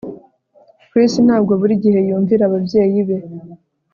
Chris 0.89 1.13
ntabwo 1.27 1.51
buri 1.61 1.73
gihe 1.83 1.99
yumvira 2.07 2.43
ababyeyi 2.45 2.99
be 3.07 3.17